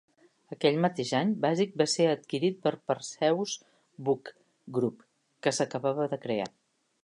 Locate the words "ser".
1.95-2.07